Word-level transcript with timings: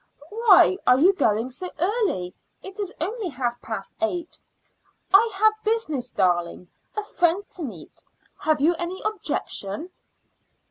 "Why 0.31 0.77
are 0.87 0.97
you 0.97 1.13
going 1.13 1.51
so 1.51 1.69
early? 1.77 2.33
It 2.63 2.79
is 2.79 2.91
only 2.99 3.29
half 3.29 3.61
past 3.61 3.93
eight." 4.01 4.39
"I 5.13 5.29
have 5.35 5.53
business, 5.63 6.09
darling 6.09 6.69
a 6.97 7.03
friend 7.03 7.47
to 7.51 7.61
meet. 7.63 8.01
Have 8.39 8.61
you 8.61 8.73
any 8.79 8.99
objection?" 9.03 9.91